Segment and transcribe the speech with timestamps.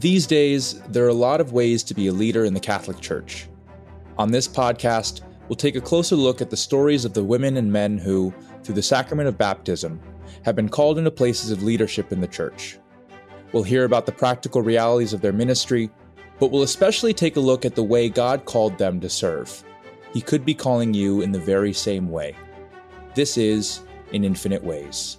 [0.00, 3.00] These days, there are a lot of ways to be a leader in the Catholic
[3.00, 3.48] Church.
[4.16, 7.70] On this podcast, we'll take a closer look at the stories of the women and
[7.70, 8.32] men who,
[8.62, 10.00] through the sacrament of baptism,
[10.42, 12.78] have been called into places of leadership in the Church.
[13.52, 15.90] We'll hear about the practical realities of their ministry,
[16.38, 19.62] but we'll especially take a look at the way God called them to serve.
[20.14, 22.34] He could be calling you in the very same way.
[23.14, 23.82] This is
[24.12, 25.18] In Infinite Ways.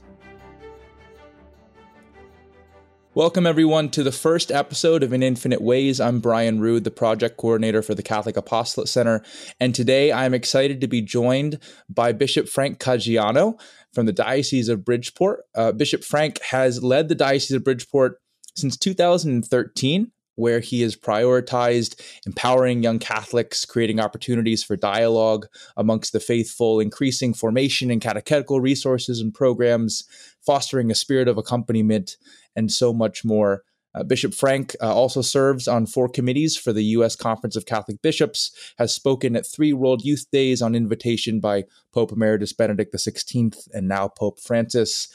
[3.14, 6.00] Welcome, everyone, to the first episode of In Infinite Ways.
[6.00, 9.22] I'm Brian Rood, the project coordinator for the Catholic Apostolate Center.
[9.60, 13.60] And today I'm excited to be joined by Bishop Frank Caggiano
[13.92, 15.44] from the Diocese of Bridgeport.
[15.54, 18.22] Uh, Bishop Frank has led the Diocese of Bridgeport
[18.56, 25.46] since 2013 where he has prioritized empowering young Catholics, creating opportunities for dialogue
[25.78, 30.04] amongst the faithful, increasing formation and catechetical resources and programs,
[30.46, 32.18] fostering a spirit of accompaniment,
[32.56, 33.64] and so much more.
[33.94, 37.16] Uh, Bishop Frank uh, also serves on four committees for the U.S.
[37.16, 42.14] Conference of Catholic Bishops, has spoken at three World Youth Days on invitation by Pope
[42.14, 45.10] Emeritus Benedict XVI and now Pope Francis.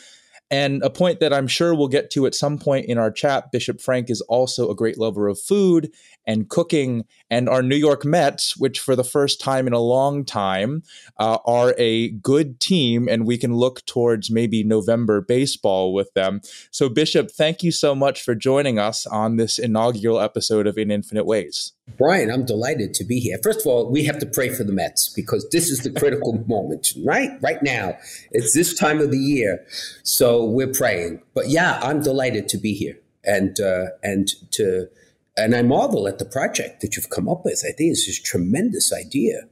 [0.51, 3.51] And a point that I'm sure we'll get to at some point in our chat
[3.51, 5.91] Bishop Frank is also a great lover of food
[6.27, 7.05] and cooking.
[7.31, 10.83] And our New York Mets, which for the first time in a long time
[11.19, 16.41] uh, are a good team, and we can look towards maybe November baseball with them.
[16.71, 20.91] So, Bishop, thank you so much for joining us on this inaugural episode of In
[20.91, 21.76] Infinite Ways.
[21.97, 23.39] Brian, I'm delighted to be here.
[23.43, 26.45] First of all, we have to pray for the Mets because this is the critical
[26.49, 27.31] moment, right?
[27.41, 27.97] Right now.
[28.33, 29.65] It's this time of the year.
[30.03, 31.23] So we're praying.
[31.33, 34.89] But yeah, I'm delighted to be here and uh, and to
[35.37, 37.63] and I marvel at the project that you've come up with.
[37.65, 39.43] I think it's a tremendous idea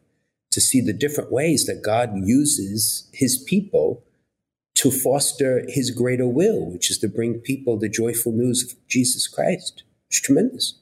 [0.50, 4.02] to see the different ways that God uses his people
[4.76, 9.28] to foster his greater will, which is to bring people the joyful news of Jesus
[9.28, 9.84] Christ.
[10.08, 10.78] It's tremendous.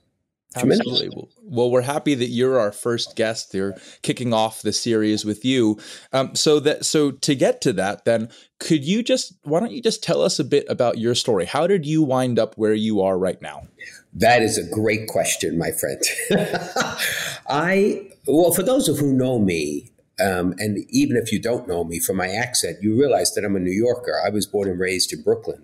[0.55, 1.11] Absolutely.
[1.43, 3.53] Well, we're happy that you're our first guest.
[3.53, 5.79] They're kicking off the series with you.
[6.13, 9.83] Um, so that so to get to that, then could you just why don't you
[9.83, 11.47] just tell us a bit about your story?
[11.47, 13.67] How did you wind up where you are right now?
[14.13, 16.03] That is a great question, my friend.
[17.49, 21.83] I well, for those of who know me, um, and even if you don't know
[21.83, 24.21] me from my accent, you realize that I'm a New Yorker.
[24.25, 25.63] I was born and raised in Brooklyn,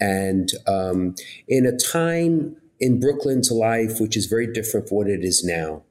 [0.00, 1.16] and um,
[1.48, 5.82] in a time in Brooklyn's life, which is very different from what it is now,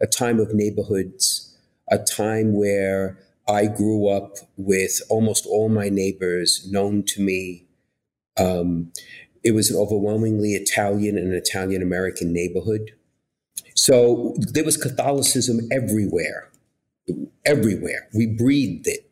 [0.00, 1.56] a time of neighborhoods,
[1.90, 3.18] a time where
[3.48, 7.64] I grew up with almost all my neighbors known to me.
[8.36, 8.92] Um,
[9.44, 12.92] it was an overwhelmingly Italian and Italian American neighborhood.
[13.74, 16.50] So there was Catholicism everywhere,
[17.44, 18.08] everywhere.
[18.14, 19.05] We breathed it.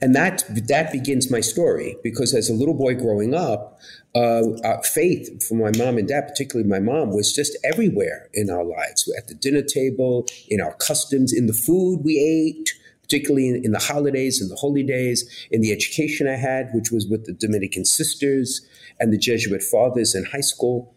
[0.00, 3.80] And that that begins my story because as a little boy growing up,
[4.14, 8.50] uh, uh, faith for my mom and dad, particularly my mom, was just everywhere in
[8.50, 9.10] our lives.
[9.16, 12.70] At the dinner table, in our customs, in the food we ate,
[13.02, 16.90] particularly in, in the holidays and the holy days, in the education I had, which
[16.90, 18.66] was with the Dominican sisters
[18.98, 20.94] and the Jesuit fathers in high school.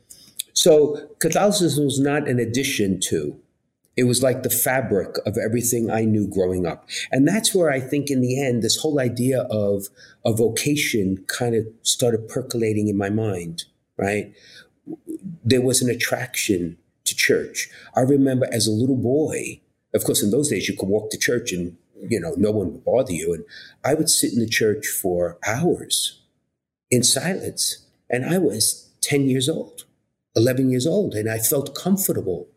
[0.53, 3.40] So Catholicism was not an addition to
[3.97, 6.88] it was like the fabric of everything I knew growing up.
[7.12, 9.88] And that's where I think in the end, this whole idea of
[10.24, 13.66] a vocation kind of started percolating in my mind,
[13.97, 14.31] right?
[15.44, 17.69] There was an attraction to church.
[17.96, 19.62] I remember as a little boy,
[19.96, 21.75] of course, in those days, you could walk to church and,
[22.08, 23.34] you know, no one would bother you.
[23.34, 23.46] And
[23.84, 26.22] I would sit in the church for hours
[26.91, 27.79] in silence.
[28.12, 29.85] And I was 10 years old,
[30.35, 32.47] 11 years old, and I felt comfortable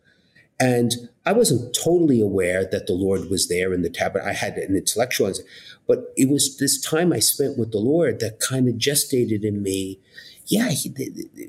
[0.60, 0.92] and
[1.24, 4.30] I wasn't totally aware that the Lord was there in the tabernacle.
[4.30, 5.32] I had an intellectual,
[5.88, 9.62] but it was this time I spent with the Lord that kind of gestated in
[9.62, 9.98] me.
[10.46, 10.92] Yeah, he,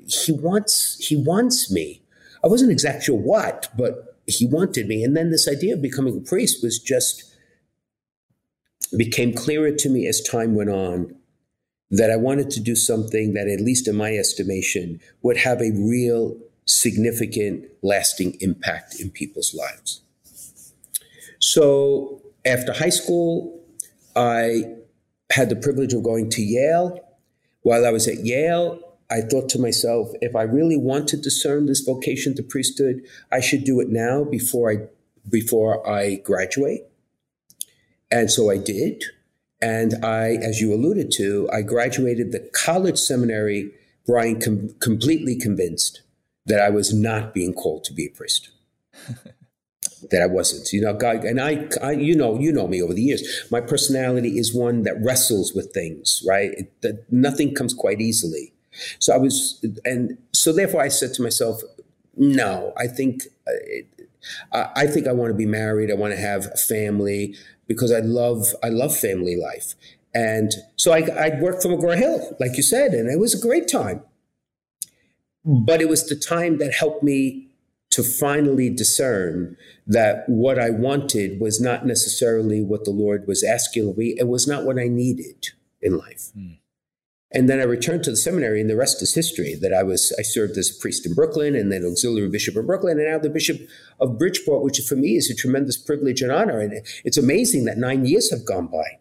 [0.08, 2.02] he wants he wants me.
[2.44, 5.04] I wasn't exactly sure what, but he wanted me.
[5.04, 7.24] And then this idea of becoming a priest was just
[8.98, 11.16] became clearer to me as time went on
[11.90, 15.72] that I wanted to do something that, at least in my estimation, would have a
[15.72, 20.02] real significant, lasting impact in people's lives.
[21.40, 23.60] So after high school,
[24.16, 24.64] I
[25.32, 27.00] had the privilege of going to Yale.
[27.62, 28.80] While I was at Yale,
[29.10, 33.42] I thought to myself, if I really want to discern this vocation to priesthood, I
[33.42, 34.88] should do it now before I
[35.30, 36.82] before I graduate.
[38.10, 39.04] And so I did.
[39.62, 43.72] And I, as you alluded to, I graduated the college seminary,
[44.08, 46.02] Brian, com- completely convinced
[46.46, 48.50] that I was not being called to be a priest.
[50.10, 52.94] that I wasn't, you know, God, and I, I, you know, you know me over
[52.94, 53.46] the years.
[53.52, 56.52] My personality is one that wrestles with things, right?
[56.52, 58.54] It, that nothing comes quite easily.
[59.00, 61.62] So I was, and so therefore I said to myself,
[62.16, 63.24] no, I think,
[64.52, 65.92] uh, I think I want to be married.
[65.92, 67.36] I want to have a family
[67.68, 69.76] because I love, I love family life.
[70.14, 73.40] And so I, I worked for McGraw Hill, like you said, and it was a
[73.40, 74.04] great time.
[75.44, 77.48] But it was the time that helped me
[77.92, 83.90] to finally discern that what I wanted was not necessarily what the Lord was asking
[83.90, 84.16] of me.
[84.18, 85.50] It was not what I needed
[85.82, 86.32] in life.
[86.38, 86.58] Mm.
[87.34, 89.56] And then I returned to the seminary, and the rest is history.
[89.56, 92.66] That I was, I served as a priest in Brooklyn, and then auxiliary bishop in
[92.66, 93.62] Brooklyn, and now the bishop
[94.00, 96.60] of Bridgeport, which for me is a tremendous privilege and honor.
[96.60, 96.74] And
[97.06, 99.00] it's amazing that nine years have gone by.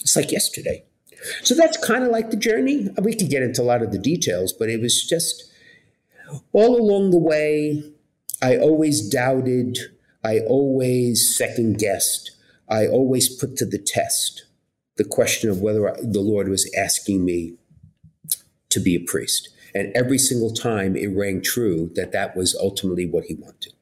[0.00, 0.84] It's like yesterday.
[1.42, 2.88] So that's kind of like the journey.
[3.00, 5.50] We could get into a lot of the details, but it was just
[6.52, 7.82] all along the way.
[8.42, 9.78] I always doubted.
[10.22, 12.30] I always second guessed.
[12.68, 14.44] I always put to the test
[14.96, 17.54] the question of whether the Lord was asking me
[18.70, 19.48] to be a priest.
[19.74, 23.72] And every single time it rang true that that was ultimately what he wanted.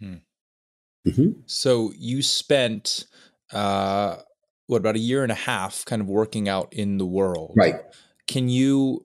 [0.00, 0.14] Hmm.
[1.06, 1.40] Mm-hmm.
[1.46, 3.04] So you spent
[3.52, 4.16] uh,
[4.66, 7.76] what about a year and a half kind of working out in the world right
[8.26, 9.04] can you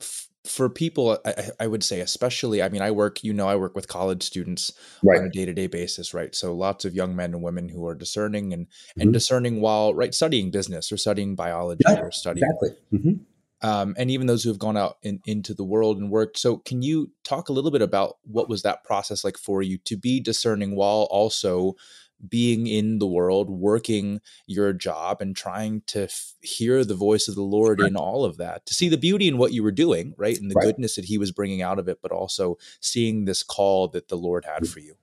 [0.00, 3.56] f- for people I, I, would say especially i mean i work you know i
[3.56, 5.20] work with college students right.
[5.20, 8.52] on a day-to-day basis right so lots of young men and women who are discerning
[8.52, 9.00] and mm-hmm.
[9.00, 13.68] and discerning while right studying business or studying biology yeah, or studying exactly mm-hmm.
[13.68, 16.58] um, and even those who have gone out in, into the world and worked so
[16.58, 19.96] can you talk a little bit about what was that process like for you to
[19.96, 21.74] be discerning while also
[22.26, 27.34] being in the world, working your job, and trying to f- hear the voice of
[27.34, 30.14] the Lord in all of that, to see the beauty in what you were doing,
[30.16, 30.38] right?
[30.38, 30.64] And the right.
[30.64, 34.16] goodness that He was bringing out of it, but also seeing this call that the
[34.16, 34.68] Lord had mm.
[34.68, 34.94] for you.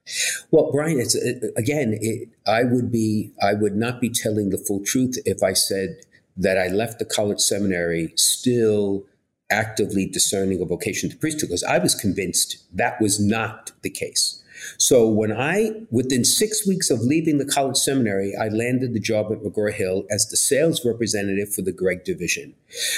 [0.52, 4.58] Well, Brian, it's it, again, it, I would be, I would not be telling the
[4.58, 5.98] full truth if I said
[6.38, 9.06] that I left the college seminary still
[9.52, 14.41] actively discerning a vocation to priesthood because I was convinced that was not the case.
[14.78, 19.32] So when I, within six weeks of leaving the college seminary, I landed the job
[19.32, 22.54] at McGraw Hill as the sales representative for the Gregg division.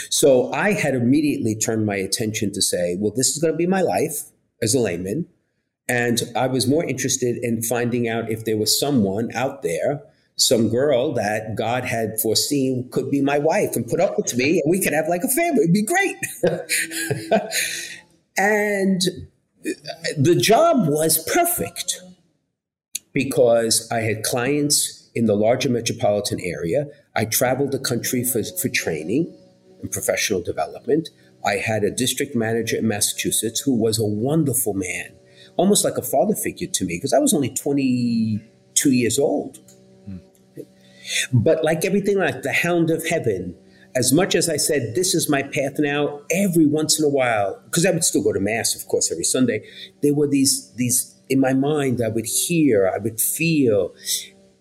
[0.10, 3.68] So I had immediately turned my attention to say, well, this is going to be
[3.68, 4.24] my life
[4.62, 5.28] as a layman.
[5.90, 10.02] And I was more interested in finding out if there was someone out there,
[10.36, 14.62] some girl that God had foreseen could be my wife and put up with me,
[14.64, 15.64] and we could have like a family.
[15.64, 16.16] It'd be great.
[18.38, 19.02] and
[20.18, 22.02] the job was perfect
[23.14, 26.88] because I had clients in the larger metropolitan area.
[27.16, 29.34] I traveled the country for, for training
[29.82, 31.10] and professional development.
[31.46, 35.14] I had a district manager in Massachusetts who was a wonderful man,
[35.58, 39.60] almost like a father figure to me because I was only 22 years old.
[40.06, 40.18] Hmm.
[41.32, 43.56] But like everything, like the hound of heaven,
[43.96, 47.62] as much as I said, this is my path now, every once in a while,
[47.66, 49.64] because I would still go to mass, of course, every Sunday,
[50.02, 53.94] there were these, these, in my mind, I would hear, I would feel,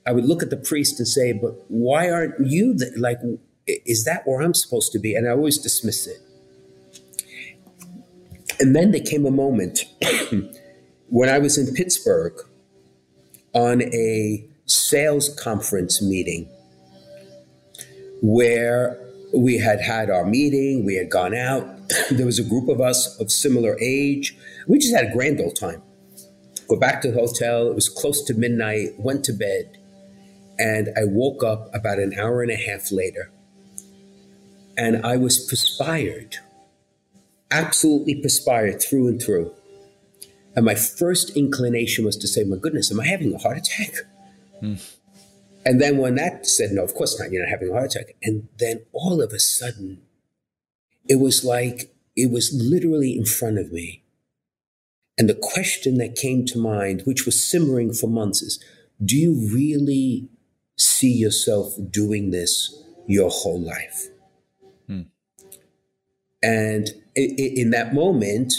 [0.07, 3.19] I would look at the priest and say, but why aren't you the, like,
[3.67, 5.15] is that where I'm supposed to be?
[5.15, 6.19] And I always dismiss it.
[8.61, 9.85] And then there came a moment
[11.09, 12.35] when I was in Pittsburgh
[13.55, 16.49] on a sales conference meeting
[18.21, 19.02] where
[19.35, 21.67] we had had our meeting, we had gone out.
[22.11, 24.37] there was a group of us of similar age.
[24.67, 25.83] We just had a grand old time.
[26.69, 27.69] Go back to the hotel.
[27.69, 29.79] It was close to midnight, went to bed,
[30.59, 33.31] and I woke up about an hour and a half later.
[34.77, 36.37] And I was perspired,
[37.51, 39.53] absolutely perspired through and through.
[40.55, 43.95] And my first inclination was to say, My goodness, am I having a heart attack?
[44.63, 44.97] Mm.
[45.65, 48.17] And then when that said, no, of course not, you're not having a heart attack.
[48.23, 50.03] And then all of a sudden,
[51.09, 54.03] it was like it was literally in front of me.
[55.19, 58.63] And the question that came to mind, which was simmering for months, is
[59.05, 60.29] do you really
[60.77, 64.09] see yourself doing this your whole life?
[64.87, 65.03] Hmm.
[66.43, 68.53] And in that moment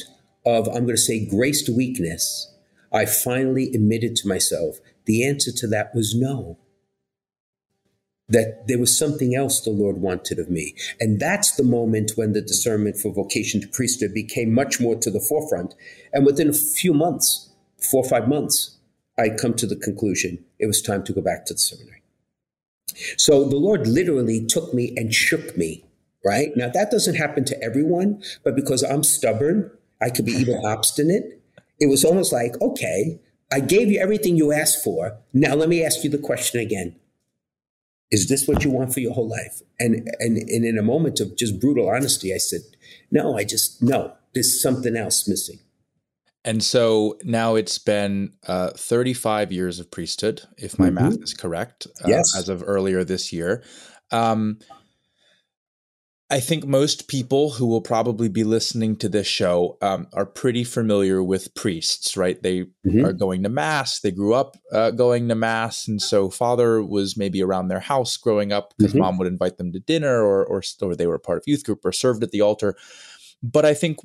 [0.45, 2.53] of, I'm going to say, grace to weakness,
[2.91, 6.59] I finally admitted to myself the answer to that was no
[8.29, 10.75] that there was something else the Lord wanted of me.
[10.99, 15.11] And that's the moment when the discernment for vocation to priesthood became much more to
[15.11, 15.75] the forefront.
[16.13, 18.77] And within a few months, four or five months,
[19.17, 22.01] I come to the conclusion it was time to go back to the seminary.
[23.17, 25.85] So the Lord literally took me and shook me,
[26.23, 26.51] right?
[26.55, 29.69] Now that doesn't happen to everyone, but because I'm stubborn,
[30.01, 31.41] I could be even obstinate.
[31.79, 33.19] It was almost like, okay,
[33.51, 35.17] I gave you everything you asked for.
[35.33, 36.95] Now let me ask you the question again
[38.13, 39.61] Is this what you want for your whole life?
[39.79, 42.61] And and and in a moment of just brutal honesty, I said,
[43.11, 44.13] no, I just no.
[44.33, 45.59] There's something else missing.
[46.45, 50.95] And so now it's been uh, 35 years of priesthood, if my mm-hmm.
[50.95, 52.35] math is correct, uh, yes.
[52.37, 53.63] as of earlier this year.
[54.11, 54.59] Um,
[56.33, 60.63] I think most people who will probably be listening to this show um, are pretty
[60.63, 62.41] familiar with priests, right?
[62.41, 63.05] They mm-hmm.
[63.05, 63.99] are going to mass.
[63.99, 68.17] They grew up uh, going to mass, and so father was maybe around their house
[68.17, 69.01] growing up because mm-hmm.
[69.01, 71.85] mom would invite them to dinner, or, or or they were part of youth group
[71.85, 72.75] or served at the altar.
[73.43, 73.99] But I think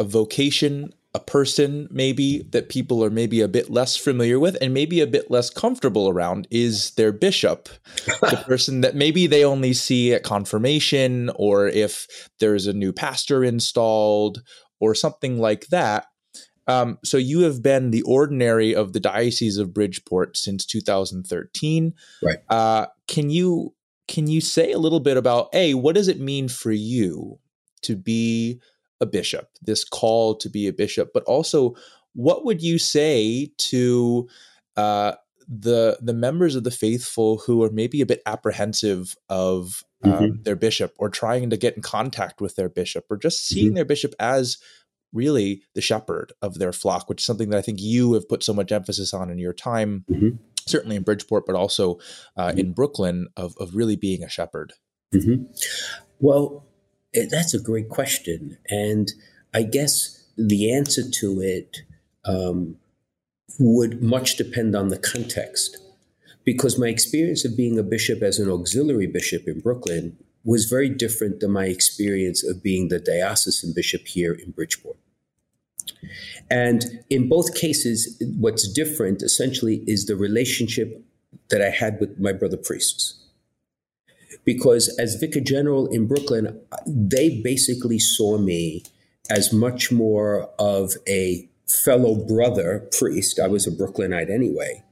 [0.00, 4.72] a vocation a person maybe that people are maybe a bit less familiar with and
[4.72, 7.68] maybe a bit less comfortable around is their bishop.
[8.22, 13.44] The person that maybe they only see at confirmation or if there's a new pastor
[13.44, 14.42] installed
[14.80, 16.06] or something like that.
[16.66, 21.92] Um, so you have been the ordinary of the diocese of bridgeport since 2013
[22.22, 22.38] right.
[22.48, 23.74] Uh, can you
[24.08, 27.38] can you say a little bit about a what does it mean for you
[27.82, 28.60] to be
[29.02, 31.74] a bishop, this call to be a bishop, but also
[32.14, 34.28] what would you say to
[34.76, 35.12] uh,
[35.48, 40.42] the the members of the faithful who are maybe a bit apprehensive of um, mm-hmm.
[40.42, 43.74] their bishop or trying to get in contact with their bishop or just seeing mm-hmm.
[43.74, 44.58] their bishop as
[45.12, 48.42] really the shepherd of their flock, which is something that I think you have put
[48.42, 50.36] so much emphasis on in your time, mm-hmm.
[50.66, 51.98] certainly in Bridgeport, but also
[52.36, 52.58] uh, mm-hmm.
[52.58, 54.72] in Brooklyn, of, of really being a shepherd.
[55.14, 55.44] Mm-hmm.
[56.18, 56.66] Well,
[57.14, 58.58] that's a great question.
[58.70, 59.12] And
[59.54, 61.78] I guess the answer to it
[62.24, 62.76] um,
[63.58, 65.78] would much depend on the context.
[66.44, 70.88] Because my experience of being a bishop as an auxiliary bishop in Brooklyn was very
[70.88, 74.96] different than my experience of being the diocesan bishop here in Bridgeport.
[76.50, 81.00] And in both cases, what's different essentially is the relationship
[81.50, 83.21] that I had with my brother priests
[84.44, 88.82] because as vicar general in Brooklyn, they basically saw me
[89.30, 93.38] as much more of a fellow brother priest.
[93.38, 94.82] I was a Brooklynite anyway.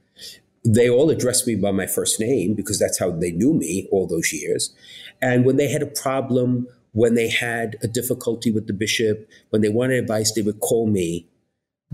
[0.63, 4.07] They all addressed me by my first name because that's how they knew me all
[4.07, 4.73] those years.
[5.21, 9.61] And when they had a problem, when they had a difficulty with the bishop, when
[9.61, 11.27] they wanted advice, they would call me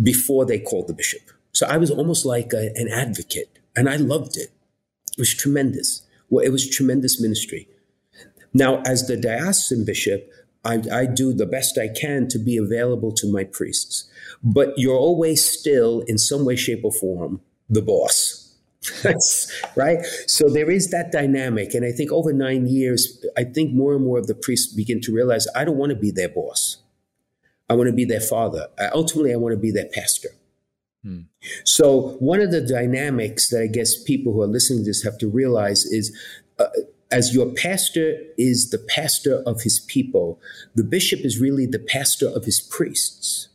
[0.02, 1.22] before they called the bishop.
[1.54, 4.52] So I was almost like a, an advocate, and I loved it.
[5.12, 6.04] It was tremendous.
[6.30, 7.68] Well, it was tremendous ministry.
[8.54, 10.32] Now, as the diocesan bishop,
[10.66, 14.10] I, I, do the best I can to be available to my priests.
[14.44, 18.56] But you're always still, in some way, shape, or form, the boss.
[19.76, 20.06] right.
[20.28, 21.74] So there is that dynamic.
[21.74, 25.02] And I think over nine years, I think more and more of the priests begin
[25.02, 26.78] to realize I don't want to be their boss.
[27.70, 28.68] I want to be their father.
[28.94, 30.30] ultimately, I want to be their pastor.
[31.04, 31.22] Hmm.
[31.64, 35.18] So, one of the dynamics that I guess people who are listening to this have
[35.20, 36.16] to realize is
[36.60, 36.68] uh,
[37.12, 40.40] as your pastor is the pastor of his people,
[40.76, 43.50] the bishop is really the pastor of his priests.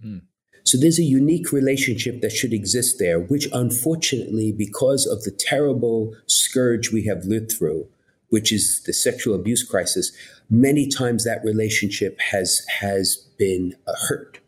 [0.00, 0.18] Hmm.
[0.64, 6.14] So, there's a unique relationship that should exist there, which unfortunately, because of the terrible
[6.26, 7.86] scourge we have lived through,
[8.28, 10.12] which is the sexual abuse crisis,
[10.50, 14.40] many times that relationship has, has been uh, hurt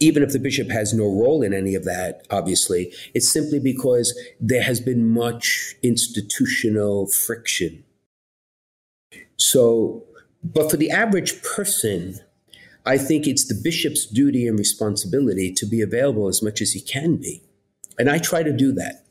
[0.00, 4.16] even if the bishop has no role in any of that, obviously, it's simply because
[4.40, 7.84] there has been much institutional friction.
[9.36, 10.04] So,
[10.42, 12.20] but for the average person,
[12.86, 16.80] I think it's the bishop's duty and responsibility to be available as much as he
[16.80, 17.42] can be.
[17.98, 19.04] And I try to do that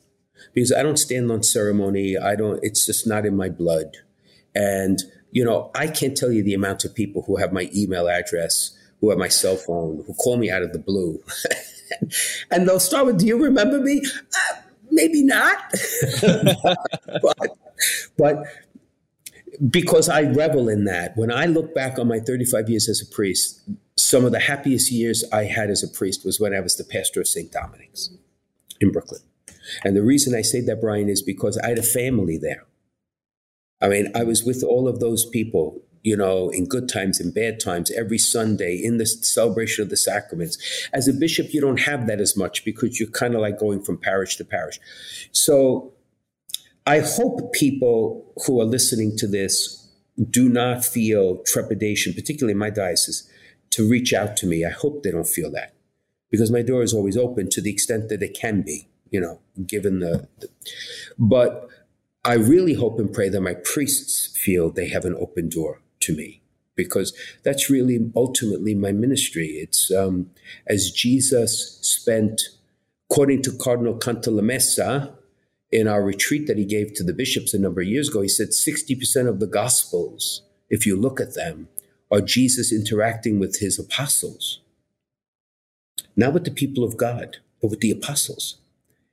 [0.54, 2.16] because I don't stand on ceremony.
[2.16, 3.98] I don't, it's just not in my blood.
[4.54, 4.98] And,
[5.30, 8.76] you know, I can't tell you the amount of people who have my email address
[9.00, 11.22] who have my cell phone, who call me out of the blue.
[12.50, 14.02] and they'll start with, Do you remember me?
[14.04, 14.56] Uh,
[14.90, 15.56] maybe not.
[17.22, 17.58] but,
[18.16, 18.44] but
[19.70, 21.16] because I revel in that.
[21.16, 23.60] When I look back on my 35 years as a priest,
[23.96, 26.84] some of the happiest years I had as a priest was when I was the
[26.84, 27.50] pastor of St.
[27.50, 28.10] Dominic's
[28.80, 29.20] in Brooklyn.
[29.84, 32.64] And the reason I say that, Brian, is because I had a family there.
[33.80, 37.34] I mean, I was with all of those people you know, in good times and
[37.34, 40.56] bad times, every Sunday in the celebration of the sacraments.
[40.94, 43.82] As a bishop, you don't have that as much because you're kind of like going
[43.82, 44.80] from parish to parish.
[45.32, 45.92] So
[46.86, 49.86] I hope people who are listening to this
[50.30, 53.30] do not feel trepidation, particularly in my diocese,
[53.72, 54.64] to reach out to me.
[54.64, 55.74] I hope they don't feel that
[56.30, 59.40] because my door is always open to the extent that it can be, you know,
[59.66, 60.48] given the, the
[61.18, 61.68] but
[62.24, 66.16] I really hope and pray that my priests feel they have an open door to
[66.16, 66.40] me
[66.78, 67.12] because
[67.42, 69.48] that's really ultimately my ministry.
[69.48, 70.30] It's um,
[70.66, 72.40] as Jesus spent,
[73.10, 75.12] according to Cardinal Cantalamessa,
[75.70, 78.28] in our retreat that he gave to the bishops a number of years ago, he
[78.28, 81.68] said 60% of the gospels, if you look at them,
[82.10, 84.60] are Jesus interacting with his apostles.
[86.16, 88.58] Not with the people of God, but with the apostles.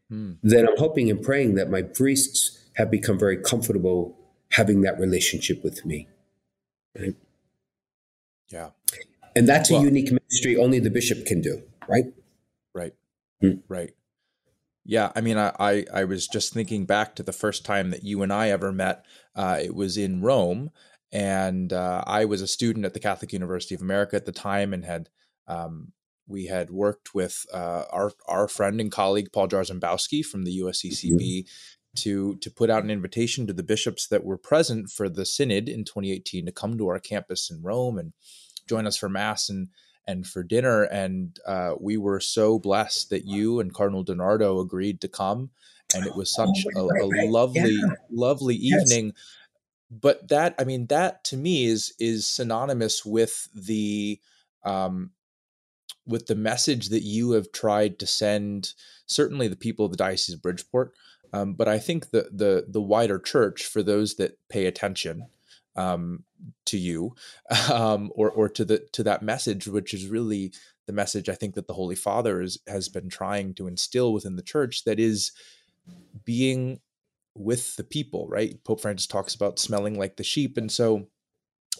[0.10, 0.34] Hmm.
[0.42, 4.18] Then I'm hoping and praying that my priests have become very comfortable
[4.52, 6.08] having that relationship with me.
[6.98, 7.16] Right?
[8.50, 8.70] Yeah.
[9.36, 12.06] And that's well, a unique ministry only the bishop can do, right?
[12.74, 12.94] Right.
[13.42, 13.56] Hmm.
[13.68, 13.92] Right.
[14.86, 18.04] Yeah, I mean, I, I, I was just thinking back to the first time that
[18.04, 19.04] you and I ever met.
[19.36, 20.70] Uh, it was in Rome,
[21.12, 24.74] and uh, I was a student at the Catholic University of America at the time,
[24.74, 25.10] and had
[25.48, 25.94] um,
[26.28, 31.20] we had worked with uh, our our friend and colleague Paul Jarzembowski from the USCCB
[31.20, 31.48] mm-hmm.
[31.96, 35.70] To to put out an invitation to the bishops that were present for the synod
[35.70, 38.14] in 2018 to come to our campus in Rome and
[38.68, 39.70] join us for mass and
[40.08, 40.84] and for dinner.
[40.84, 45.52] And uh, we were so blessed that you and Cardinal DiNardo agreed to come.
[45.94, 47.94] And it was such oh, a, a, lovely, yeah.
[48.12, 49.06] lovely evening.
[49.06, 49.14] Yes.
[49.92, 54.20] But that, I mean, that to me is is synonymous with the
[54.64, 55.12] um,
[56.08, 58.74] with the message that you have tried to send.
[59.06, 60.94] Certainly, the people of the Diocese of Bridgeport,
[61.36, 65.28] um, but I think the the the wider church for those that pay attention
[65.76, 66.24] um,
[66.68, 67.16] to you
[67.72, 70.54] um, or or to the to that message, which is really
[70.88, 74.36] the message I think that the Holy Father is, has been trying to instill within
[74.36, 74.84] the church.
[74.86, 75.32] That is
[76.24, 76.80] being
[77.36, 78.64] with the people, right?
[78.64, 81.08] Pope Francis talks about smelling like the sheep, and so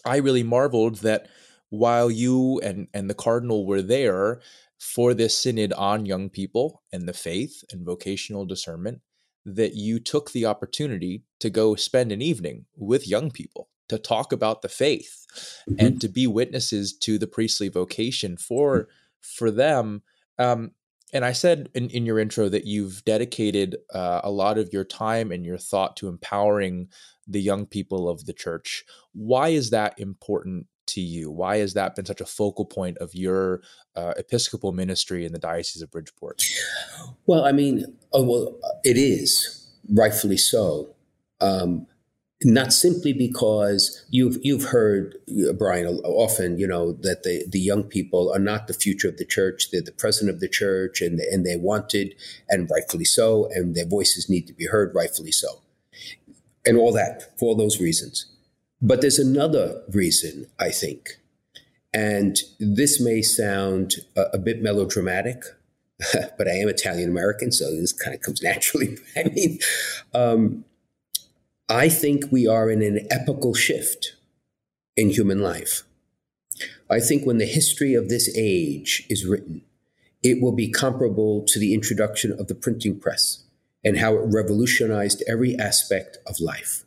[0.04, 1.28] I really marveled that
[1.70, 4.42] while you and and the cardinal were there
[4.78, 9.00] for this synod on young people and the faith and vocational discernment
[9.46, 14.32] that you took the opportunity to go spend an evening with young people to talk
[14.32, 15.24] about the faith
[15.70, 15.86] mm-hmm.
[15.86, 18.90] and to be witnesses to the priestly vocation for mm-hmm.
[19.20, 20.02] for them
[20.38, 20.72] um,
[21.12, 24.84] and i said in, in your intro that you've dedicated uh, a lot of your
[24.84, 26.88] time and your thought to empowering
[27.28, 31.30] the young people of the church why is that important to you?
[31.30, 33.62] Why has that been such a focal point of your
[33.94, 36.42] uh, episcopal ministry in the diocese of bridgeport?
[37.26, 40.94] Well i mean oh, well it is rightfully so.
[41.40, 41.86] Um,
[42.44, 45.16] not simply because you've you've heard
[45.58, 49.24] Brian often, you know, that the the young people are not the future of the
[49.24, 52.14] church; they're the present of the church, and and they wanted,
[52.48, 55.62] and rightfully so, and their voices need to be heard, rightfully so,
[56.66, 58.26] and all that for all those reasons.
[58.82, 61.18] But there's another reason, I think,
[61.92, 65.42] and this may sound a, a bit melodramatic,
[66.38, 68.98] but I am Italian American, so this kind of comes naturally.
[69.16, 69.58] I mean.
[70.14, 70.64] Um,
[71.68, 74.14] I think we are in an epochal shift
[74.96, 75.82] in human life.
[76.88, 79.62] I think when the history of this age is written,
[80.22, 83.42] it will be comparable to the introduction of the printing press
[83.84, 86.84] and how it revolutionized every aspect of life.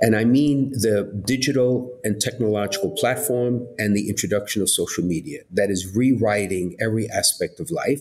[0.00, 5.70] And I mean the digital and technological platform and the introduction of social media that
[5.70, 8.00] is rewriting every aspect of life.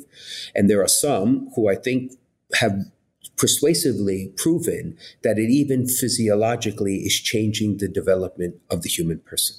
[0.56, 2.14] And there are some who I think
[2.56, 2.86] have
[3.38, 9.56] persuasively proven that it even physiologically is changing the development of the human person.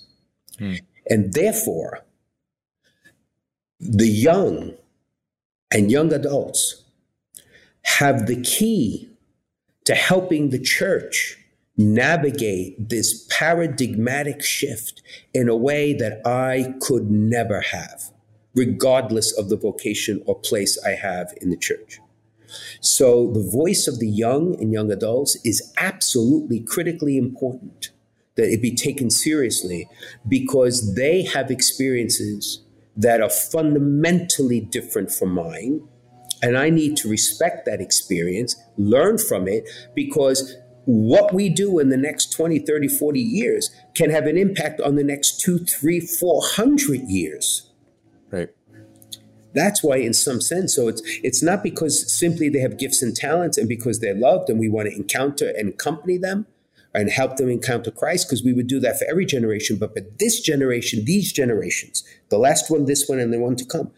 [0.59, 0.75] Hmm.
[1.09, 2.05] And therefore,
[3.81, 4.75] the young
[5.73, 6.83] and young adults
[7.83, 9.09] have the key
[9.85, 11.38] to helping the church
[11.79, 15.01] navigate this paradigmatic shift
[15.33, 18.11] in a way that I could never have,
[18.55, 22.01] regardless of the vocation or place I have in the church.
[22.81, 27.91] So the voice of the young and young adults is absolutely critically important
[28.35, 29.89] that it be taken seriously
[30.27, 32.63] because they have experiences
[32.97, 35.87] that are fundamentally different from mine.
[36.43, 40.57] And I need to respect that experience, learn from it, because
[40.91, 44.95] what we do in the next 20, 30, 40 years can have an impact on
[44.95, 47.71] the next two, three, four hundred years.
[48.31, 48.49] Right.
[49.53, 53.15] That's why, in some sense, so it's it's not because simply they have gifts and
[53.15, 56.47] talents and because they're loved and we want to encounter and accompany them
[56.95, 59.77] and help them encounter Christ, because we would do that for every generation.
[59.77, 63.65] But but this generation, these generations, the last one, this one, and the one to
[63.67, 63.91] come,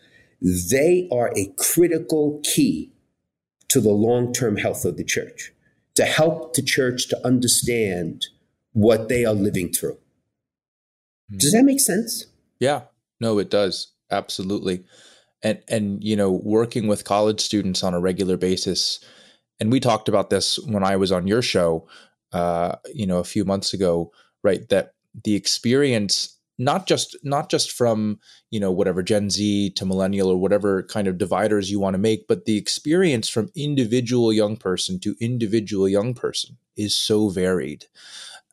[0.43, 2.91] they are a critical key
[3.69, 5.53] to the long term health of the church,
[5.95, 8.27] to help the church to understand
[8.73, 9.99] what they are living through.
[11.37, 12.27] Does that make sense?
[12.59, 12.83] Yeah,
[13.21, 13.93] no, it does.
[14.11, 14.85] Absolutely
[15.43, 19.01] and and you know working with college students on a regular basis
[19.59, 21.87] and we talked about this when i was on your show
[22.33, 27.73] uh, you know a few months ago right that the experience not just not just
[27.73, 28.21] from
[28.51, 31.99] you know whatever gen z to millennial or whatever kind of dividers you want to
[31.99, 37.87] make but the experience from individual young person to individual young person is so varied.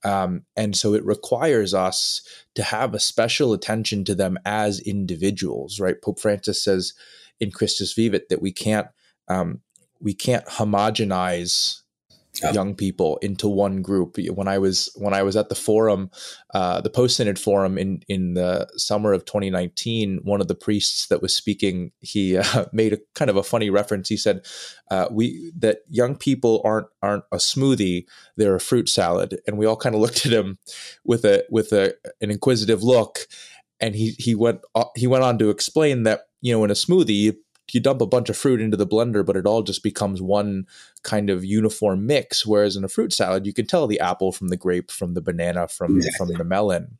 [0.03, 2.21] Um, and so it requires us
[2.55, 6.01] to have a special attention to them as individuals right?
[6.01, 6.93] Pope francis says
[7.39, 8.87] in christus vivit that we can't
[9.27, 9.61] um,
[9.99, 11.81] we can't homogenize
[12.53, 14.17] young people into one group.
[14.17, 16.09] When I was when I was at the forum,
[16.53, 21.07] uh, the post synod forum in in the summer of 2019, one of the priests
[21.07, 24.09] that was speaking, he uh, made a kind of a funny reference.
[24.09, 24.45] He said,
[24.91, 29.65] uh, "We that young people aren't aren't a smoothie; they're a fruit salad." And we
[29.65, 30.57] all kind of looked at him
[31.03, 33.19] with a with a an inquisitive look.
[33.79, 36.75] And he he went uh, he went on to explain that you know in a
[36.75, 37.33] smoothie you
[37.73, 40.67] you dump a bunch of fruit into the blender, but it all just becomes one
[41.03, 42.45] kind of uniform mix.
[42.45, 45.21] Whereas in a fruit salad, you can tell the apple from the grape, from the
[45.21, 46.97] banana, from from the melon,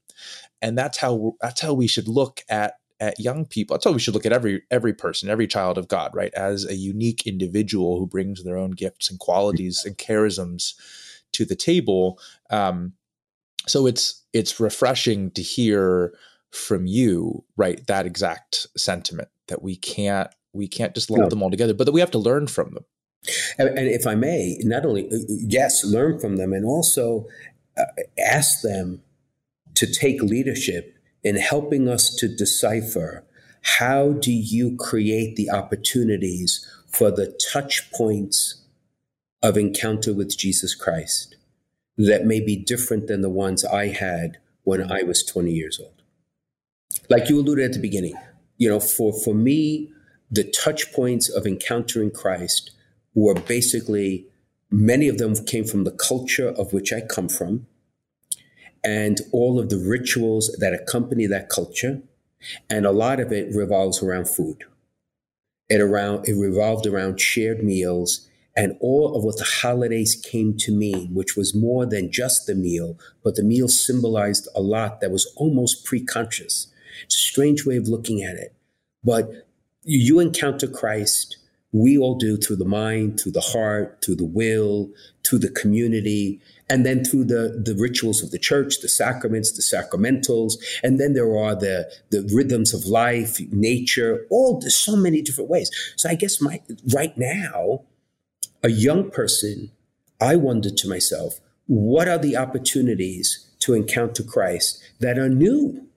[0.61, 3.75] and that's how that's how we should look at at young people.
[3.75, 6.65] That's how we should look at every every person, every child of God, right, as
[6.65, 10.73] a unique individual who brings their own gifts and qualities and charisms
[11.33, 12.19] to the table.
[12.49, 12.93] Um,
[13.67, 16.13] so it's it's refreshing to hear
[16.51, 21.29] from you, right, that exact sentiment that we can't we can't just lump no.
[21.29, 22.85] them all together, but that we have to learn from them.
[23.57, 27.27] And, and if I may, not only, uh, yes, learn from them and also
[27.77, 27.83] uh,
[28.17, 29.01] ask them
[29.75, 33.23] to take leadership in helping us to decipher
[33.61, 38.63] how do you create the opportunities for the touch points
[39.43, 41.35] of encounter with Jesus Christ
[41.97, 46.01] that may be different than the ones I had when I was 20 years old.
[47.09, 48.15] Like you alluded at the beginning,
[48.57, 49.91] you know, for, for me,
[50.29, 52.71] the touch points of encountering Christ
[53.13, 54.25] were basically
[54.69, 57.67] many of them came from the culture of which I come from
[58.83, 62.01] and all of the rituals that accompany that culture.
[62.69, 64.63] And a lot of it revolves around food.
[65.69, 70.71] It around it revolved around shared meals and all of what the holidays came to
[70.71, 75.11] mean, which was more than just the meal, but the meal symbolized a lot that
[75.11, 76.67] was almost pre-conscious.
[77.03, 78.55] It's a strange way of looking at it.
[79.03, 79.46] But
[79.87, 81.37] you encounter Christ,
[81.71, 84.89] we all do through the mind, through the heart, through the will,
[85.25, 89.61] through the community, and then through the, the rituals of the church, the sacraments, the
[89.61, 95.21] sacramentals, and then there are the, the rhythms of life, nature, all there's so many
[95.21, 95.71] different ways.
[95.95, 96.61] So I guess my
[96.93, 97.83] right now,
[98.63, 99.71] a young person,
[100.19, 105.87] I wonder to myself, what are the opportunities to encounter Christ that are new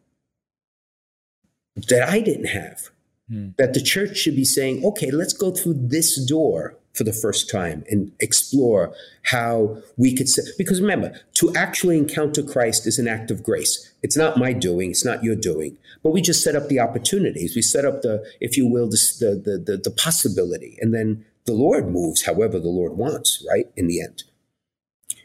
[1.88, 2.90] that I didn't have?
[3.30, 3.50] Hmm.
[3.58, 7.48] That the church should be saying, okay, let's go through this door for the first
[7.48, 8.92] time and explore
[9.24, 13.94] how we could say, because remember, to actually encounter Christ is an act of grace.
[14.02, 17.54] It's not my doing, it's not your doing, but we just set up the opportunities.
[17.54, 20.76] We set up the, if you will, the, the, the, the possibility.
[20.80, 23.66] And then the Lord moves however the Lord wants, right?
[23.76, 24.24] In the end.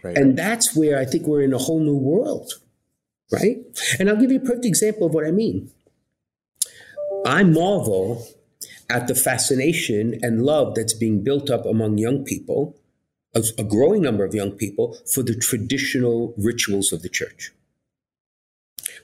[0.04, 0.15] Right.
[0.15, 2.54] And that's where I think we're in a whole new world,
[3.32, 3.58] right?
[3.98, 5.72] And I'll give you a perfect example of what I mean.
[7.26, 8.26] I marvel
[8.90, 12.78] at the fascination and love that's being built up among young people,
[13.34, 17.52] a, a, growing number of young people, for the traditional rituals of the church.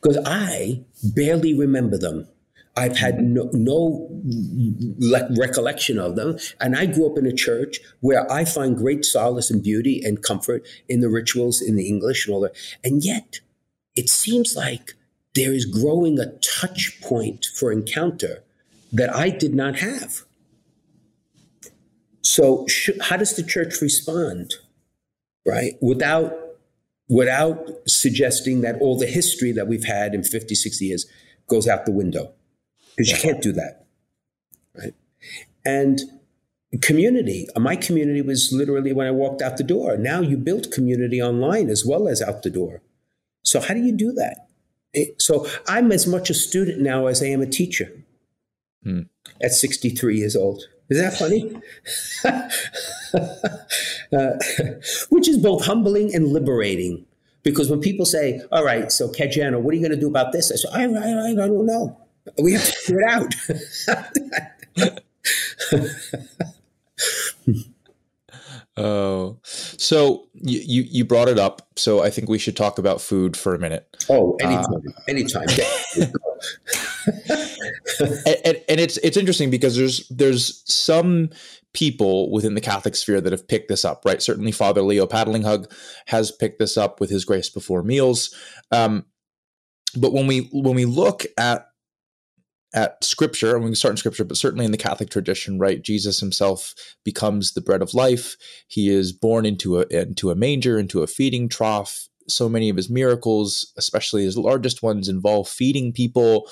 [0.01, 2.27] Because I barely remember them.
[2.77, 4.07] I've had no, no
[5.37, 6.37] recollection of them.
[6.59, 10.23] And I grew up in a church where I find great solace and beauty and
[10.23, 12.55] comfort in the rituals, in the English and all that.
[12.83, 13.41] And yet,
[13.95, 14.93] it seems like
[15.35, 18.43] there is growing a touch point for encounter
[18.91, 20.21] that I did not have.
[22.21, 24.53] So, sh- how does the church respond,
[25.45, 25.73] right?
[25.81, 26.37] Without
[27.09, 31.05] without suggesting that all the history that we've had in 50, 60 years
[31.49, 32.31] goes out the window,
[32.95, 33.85] because you can't do that,
[34.73, 34.93] right?
[35.65, 35.99] And
[36.81, 39.97] community, my community was literally when I walked out the door.
[39.97, 42.81] Now you build community online as well as out the door.
[43.43, 44.47] So, how do you do that?
[45.17, 47.91] So I'm as much a student now as I am a teacher
[48.83, 49.01] hmm.
[49.41, 50.63] at 63 years old.
[50.89, 51.55] Is that funny?
[54.13, 54.31] uh,
[55.09, 57.05] which is both humbling and liberating.
[57.43, 60.33] Because when people say, all right, so Caggiano, what are you going to do about
[60.33, 60.51] this?
[60.51, 61.97] I say, I, I, I don't know.
[62.37, 63.33] We have to figure it out.
[68.77, 71.67] Oh, so you, you, you brought it up.
[71.75, 73.85] So I think we should talk about food for a minute.
[74.09, 75.47] Oh, anytime, uh, anytime.
[77.99, 81.29] and, and, and it's it's interesting because there's there's some
[81.73, 84.21] people within the Catholic sphere that have picked this up, right?
[84.21, 85.69] Certainly, Father Leo Patalinghug
[86.07, 88.33] has picked this up with his Grace Before Meals.
[88.71, 89.05] Um,
[89.97, 91.70] but when we when we look at
[92.73, 95.81] at scripture, and we can start in scripture, but certainly in the Catholic tradition, right?
[95.81, 98.37] Jesus himself becomes the bread of life.
[98.67, 102.07] He is born into a into a manger, into a feeding trough.
[102.27, 106.49] So many of his miracles, especially his largest ones, involve feeding people.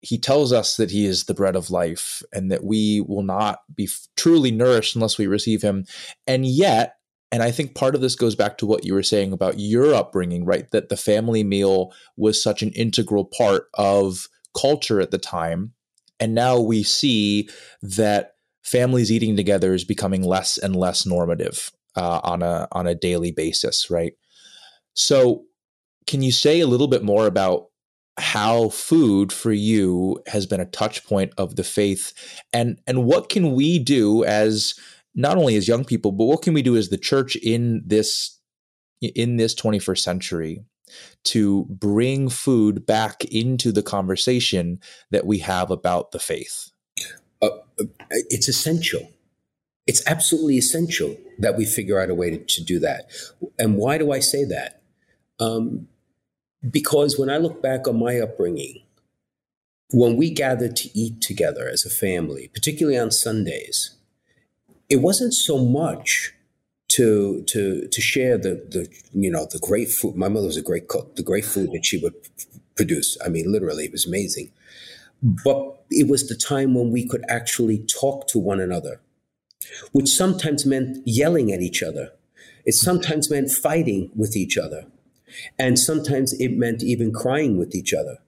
[0.00, 3.60] He tells us that he is the bread of life and that we will not
[3.74, 5.84] be truly nourished unless we receive him.
[6.26, 6.96] And yet,
[7.30, 9.94] and I think part of this goes back to what you were saying about your
[9.94, 10.68] upbringing, right?
[10.72, 15.72] That the family meal was such an integral part of culture at the time.
[16.20, 17.48] And now we see
[17.82, 22.94] that families eating together is becoming less and less normative uh, on a on a
[22.94, 24.14] daily basis, right?
[24.94, 25.44] So,
[26.06, 27.66] can you say a little bit more about
[28.18, 32.12] how food for you has been a touch point of the faith,
[32.52, 34.74] and and what can we do as
[35.14, 38.38] not only as young people, but what can we do as the church in this
[39.00, 40.64] in this 21st century
[41.24, 44.80] to bring food back into the conversation
[45.10, 46.70] that we have about the faith?
[47.40, 47.50] Uh,
[48.08, 49.10] it's essential.
[49.86, 53.10] It's absolutely essential that we figure out a way to, to do that.
[53.58, 54.82] And why do I say that?
[55.40, 55.88] Um,
[56.68, 58.82] because when I look back on my upbringing,
[59.90, 63.96] when we gathered to eat together as a family, particularly on Sundays,
[64.88, 66.32] it wasn't so much
[66.96, 70.16] to to to share the the you know the great food.
[70.16, 71.16] My mother was a great cook.
[71.16, 72.14] The great food that she would
[72.76, 73.16] produce.
[73.24, 74.50] I mean, literally, it was amazing.
[75.22, 79.00] But it was the time when we could actually talk to one another,
[79.92, 82.10] which sometimes meant yelling at each other.
[82.64, 84.84] It sometimes meant fighting with each other.
[85.58, 88.18] And sometimes it meant even crying with each other.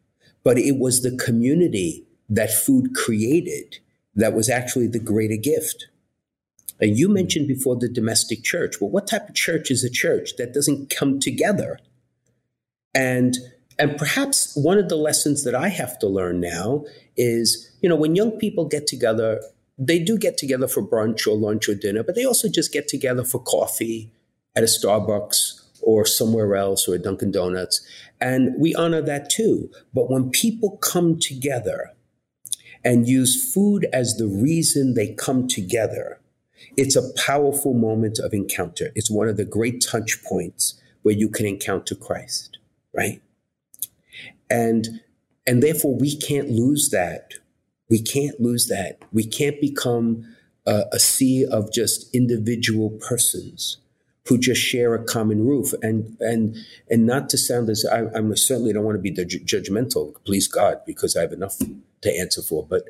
[0.43, 3.79] But it was the community that food created
[4.15, 5.89] that was actually the greater gift.
[6.81, 8.81] And you mentioned before the domestic church.
[8.81, 11.79] Well, what type of church is a church that doesn't come together?
[12.95, 13.37] And
[13.79, 16.85] and perhaps one of the lessons that I have to learn now
[17.17, 19.41] is, you know, when young people get together,
[19.77, 22.87] they do get together for brunch or lunch or dinner, but they also just get
[22.87, 24.13] together for coffee
[24.55, 27.85] at a Starbucks or somewhere else or a Dunkin' Donuts.
[28.21, 29.71] And we honor that too.
[29.93, 31.93] But when people come together
[32.85, 36.21] and use food as the reason they come together,
[36.77, 38.91] it's a powerful moment of encounter.
[38.95, 42.59] It's one of the great touch points where you can encounter Christ,
[42.93, 43.23] right?
[44.51, 45.01] And
[45.47, 47.35] and therefore we can't lose that.
[47.91, 49.03] We can't lose that.
[49.13, 50.35] We can't become
[50.67, 53.79] a, a sea of just individual persons
[54.27, 56.57] who just share a common roof and and
[56.89, 60.81] and not to sound as I, I certainly don't want to be judgmental please god
[60.87, 62.85] because i have enough to answer for but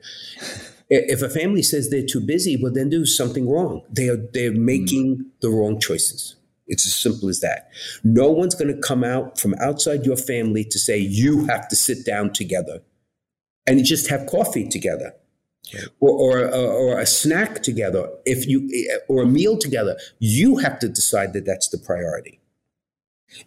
[0.90, 3.82] if a family says they're too busy, well, then do something wrong.
[3.90, 4.64] They are they're hmm.
[4.64, 5.24] making mm.
[5.40, 6.36] the wrong choices.
[6.66, 7.68] It's as simple as that.
[8.02, 11.76] No one's going to come out from outside your family to say you have to
[11.76, 12.80] sit down together
[13.66, 15.14] and just have coffee together.
[15.98, 18.68] Or, or, or a snack together, if you,
[19.08, 22.38] or a meal together, you have to decide that that's the priority.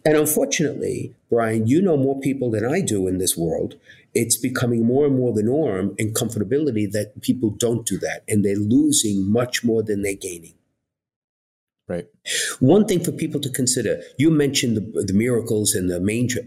[0.04, 3.76] And unfortunately, Brian, you know more people than I do in this world.
[4.14, 8.44] It's becoming more and more the norm and comfortability that people don't do that, and
[8.44, 10.54] they're losing much more than they're gaining.
[11.86, 12.06] Right.
[12.60, 16.42] One thing for people to consider you mentioned the, the miracles and the manger,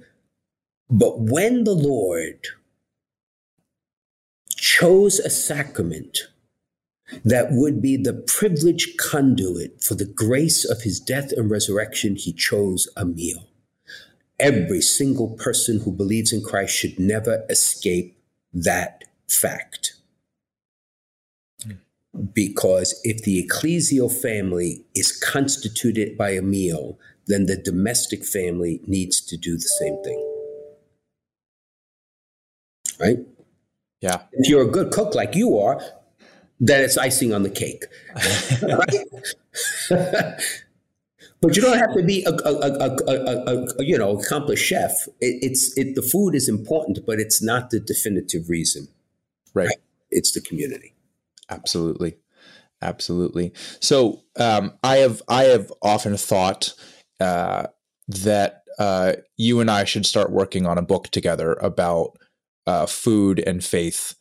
[0.90, 2.46] but when the Lord
[4.56, 6.20] chose a sacrament
[7.26, 12.32] that would be the privileged conduit for the grace of his death and resurrection, he
[12.32, 13.48] chose a meal.
[14.42, 18.18] Every single person who believes in Christ should never escape
[18.54, 19.94] that fact.
[22.34, 29.22] Because if the ecclesial family is constituted by a meal, then the domestic family needs
[29.22, 30.28] to do the same thing.
[33.00, 33.20] Right?
[34.02, 34.24] Yeah.
[34.34, 35.82] If you're a good cook like you are,
[36.60, 37.86] then it's icing on the cake.
[41.42, 42.54] but you don't have to be a, a,
[43.08, 44.92] a, a you know accomplished chef.
[45.20, 48.88] It, it's it the food is important, but it's not the definitive reason.
[49.54, 49.68] Right.
[49.68, 49.78] right?
[50.12, 50.94] It's the community.
[51.50, 52.18] Absolutely,
[52.82, 53.54] absolutely.
[53.80, 56.74] So um, I have I have often thought
[57.20, 57.68] uh,
[58.08, 62.18] that uh, you and I should start working on a book together about
[62.68, 64.16] uh, food and faith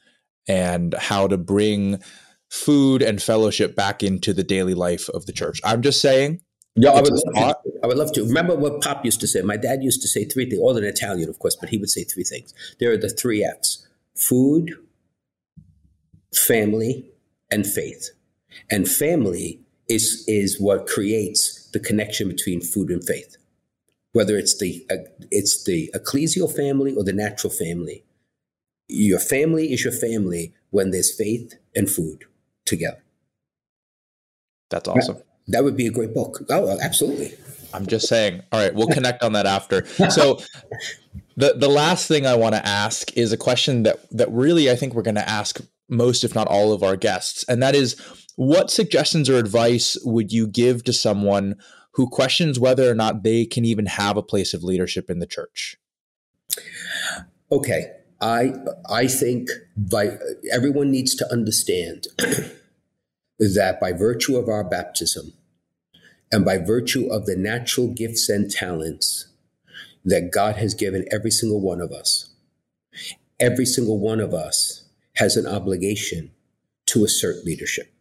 [0.48, 2.02] and how to bring
[2.50, 5.60] food and fellowship back into the daily life of the church.
[5.64, 6.40] I'm just saying.
[6.76, 8.24] Yeah, I would, love to, I would love to.
[8.24, 9.42] Remember what Pop used to say?
[9.42, 11.90] My dad used to say three things, all in Italian, of course, but he would
[11.90, 12.54] say three things.
[12.78, 14.72] There are the three F's food,
[16.34, 17.10] family,
[17.50, 18.10] and faith.
[18.70, 23.36] And family is, is what creates the connection between food and faith.
[24.12, 24.96] whether it's the uh,
[25.30, 28.04] it's the ecclesial family or the natural family.
[28.88, 32.24] Your family is your family when there's faith and food
[32.64, 33.02] together.
[34.70, 35.16] That's awesome.
[35.16, 36.42] That, that would be a great book.
[36.50, 37.34] Oh, absolutely.
[37.72, 38.42] I'm just saying.
[38.52, 39.86] All right, we'll connect on that after.
[40.10, 40.40] So,
[41.36, 44.76] the the last thing I want to ask is a question that that really I
[44.76, 48.00] think we're going to ask most, if not all, of our guests, and that is,
[48.36, 51.56] what suggestions or advice would you give to someone
[51.94, 55.26] who questions whether or not they can even have a place of leadership in the
[55.26, 55.76] church?
[57.52, 57.86] Okay,
[58.20, 58.52] I
[58.88, 60.18] I think by
[60.52, 62.06] everyone needs to understand
[63.40, 65.32] that by virtue of our baptism
[66.30, 69.28] and by virtue of the natural gifts and talents
[70.04, 72.30] that God has given every single one of us,
[73.40, 74.84] every single one of us
[75.16, 76.30] has an obligation
[76.86, 77.92] to assert leadership.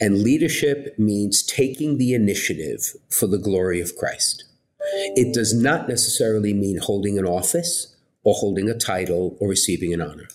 [0.00, 4.44] And leadership means taking the initiative for the glory of Christ.
[5.16, 7.94] It does not necessarily mean holding an office
[8.24, 10.28] or holding a title or receiving an honor,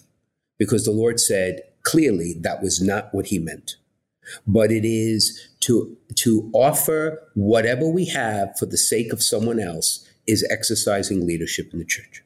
[0.57, 3.76] because the Lord said clearly that was not what he meant.
[4.48, 10.08] But it is to, to offer whatever we have for the sake of someone else
[10.26, 12.24] is exercising leadership in the church.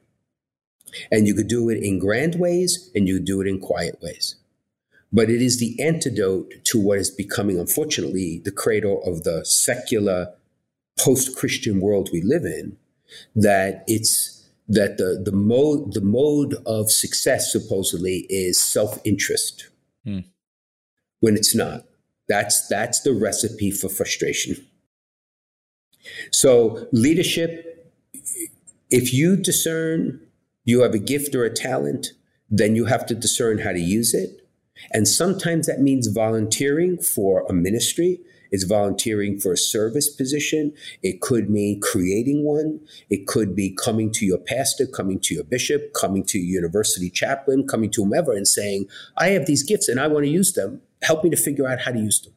[1.10, 4.36] And you could do it in grand ways and you do it in quiet ways.
[5.12, 10.34] But it is the antidote to what is becoming, unfortunately, the cradle of the secular
[10.98, 12.76] post Christian world we live in,
[13.34, 14.37] that it's
[14.68, 19.68] that the, the mode the mode of success supposedly is self-interest
[20.04, 20.20] hmm.
[21.20, 21.84] when it's not.
[22.28, 24.56] That's that's the recipe for frustration.
[26.30, 27.92] So leadership,
[28.90, 30.20] if you discern
[30.64, 32.08] you have a gift or a talent,
[32.50, 34.46] then you have to discern how to use it.
[34.92, 38.20] And sometimes that means volunteering for a ministry.
[38.50, 40.72] It's volunteering for a service position.
[41.02, 42.80] It could mean creating one.
[43.10, 47.10] It could be coming to your pastor, coming to your bishop, coming to your university
[47.10, 50.52] chaplain, coming to whomever and saying, I have these gifts and I want to use
[50.52, 50.82] them.
[51.02, 52.34] Help me to figure out how to use them.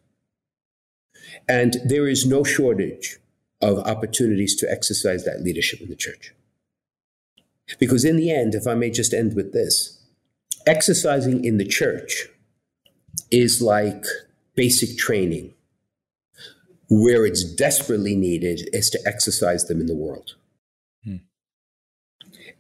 [1.48, 3.18] And there is no shortage
[3.62, 6.34] of opportunities to exercise that leadership in the church.
[7.80, 10.00] Because in the end, if I may just end with this,
[10.68, 12.28] exercising in the church
[13.30, 14.04] is like
[14.56, 15.54] basic training.
[16.94, 20.36] Where it's desperately needed is to exercise them in the world.
[21.06, 21.16] Hmm.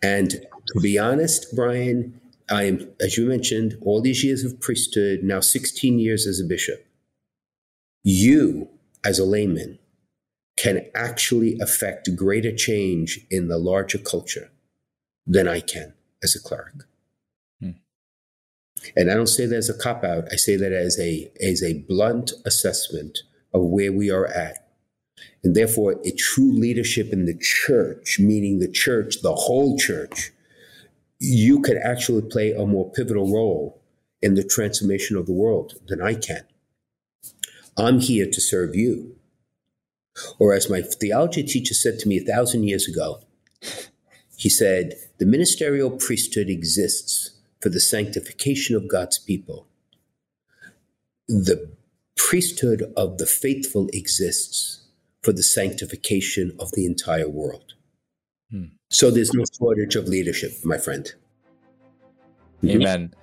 [0.01, 5.19] And to be honest, Brian, I am, as you mentioned, all these years of priesthood,
[5.21, 6.87] now 16 years as a bishop.
[8.03, 8.69] You,
[9.03, 9.79] as a layman,
[10.57, 14.49] can actually affect greater change in the larger culture
[15.27, 16.83] than I can as a cleric.
[17.59, 17.71] Hmm.
[18.95, 20.29] And I don't say that as a cop out.
[20.31, 23.19] I say that as a as a blunt assessment
[23.53, 24.67] of where we are at.
[25.43, 30.31] And therefore, a true leadership in the church, meaning the church, the whole church,
[31.19, 33.81] you can actually play a more pivotal role
[34.21, 36.43] in the transformation of the world than I can.
[37.77, 39.15] I'm here to serve you.
[40.39, 43.21] Or as my theology teacher said to me a thousand years ago,
[44.35, 49.67] he said, The ministerial priesthood exists for the sanctification of God's people.
[51.27, 51.71] The
[52.29, 54.87] priesthood of the faithful exists
[55.21, 57.73] for the sanctification of the entire world.
[58.49, 58.65] Hmm.
[58.89, 61.11] So there's no shortage of leadership, my friend.
[62.63, 63.13] Amen.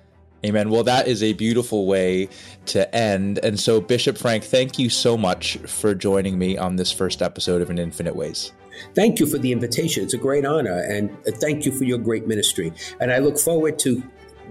[0.45, 0.69] Amen.
[0.69, 2.29] Well, that is a beautiful way
[2.67, 3.39] to end.
[3.43, 7.61] And so, Bishop Frank, thank you so much for joining me on this first episode
[7.61, 8.53] of An Infinite Ways.
[8.95, 10.03] Thank you for the invitation.
[10.03, 10.81] It's a great honor.
[10.89, 12.71] And thank you for your great ministry.
[13.01, 14.01] And I look forward to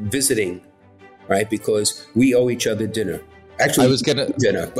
[0.00, 0.60] visiting,
[1.26, 1.48] right?
[1.48, 3.22] Because we owe each other dinner.
[3.60, 4.70] Actually, I was gonna dinner.